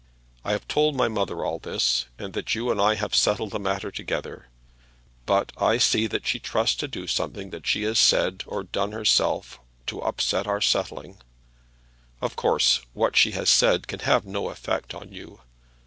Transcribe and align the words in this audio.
I 0.43 0.53
have 0.53 0.67
told 0.67 0.95
my 0.95 1.07
mother 1.07 1.45
all 1.45 1.59
this, 1.59 2.05
and 2.17 2.33
that 2.33 2.55
you 2.55 2.71
and 2.71 2.81
I 2.81 2.95
have 2.95 3.13
settled 3.13 3.51
the 3.51 3.59
matter 3.59 3.91
together; 3.91 4.47
but 5.27 5.51
I 5.61 5.77
see 5.77 6.07
that 6.07 6.25
she 6.25 6.39
trusts 6.39 6.77
to 6.83 7.05
something 7.05 7.51
that 7.51 7.67
she 7.67 7.83
has 7.83 7.99
said 7.99 8.43
or 8.47 8.63
done 8.63 8.93
herself 8.93 9.59
to 9.85 10.01
upset 10.01 10.47
our 10.47 10.59
settling. 10.59 11.19
Of 12.19 12.35
course, 12.35 12.81
what 12.93 13.15
she 13.15 13.29
has 13.33 13.51
said 13.51 13.87
can 13.87 13.99
have 13.99 14.25
no 14.25 14.49
effect 14.49 14.95
on 14.95 15.13
you. 15.13 15.41